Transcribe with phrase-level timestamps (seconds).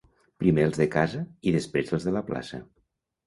[0.43, 1.19] Primer els de casa,
[1.51, 2.63] i després els de la plaça.